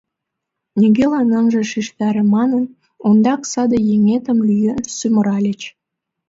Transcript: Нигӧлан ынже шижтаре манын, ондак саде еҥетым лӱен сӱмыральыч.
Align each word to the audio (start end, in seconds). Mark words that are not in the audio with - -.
Нигӧлан 0.79 1.29
ынже 1.39 1.61
шижтаре 1.71 2.23
манын, 2.35 2.63
ондак 3.07 3.41
саде 3.51 3.77
еҥетым 3.93 4.37
лӱен 4.47 4.79
сӱмыральыч. 4.95 5.61